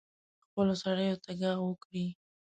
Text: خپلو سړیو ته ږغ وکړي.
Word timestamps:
خپلو 0.45 0.73
سړیو 0.83 1.21
ته 1.23 1.31
ږغ 1.39 1.57
وکړي. 1.67 2.05